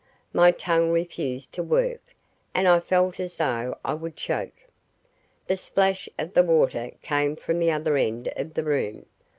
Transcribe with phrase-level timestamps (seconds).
[0.33, 2.01] My tongue refused to work,
[2.55, 4.65] and I felt as though I would choke.
[5.45, 9.05] The splash of the water came from the other end of the room.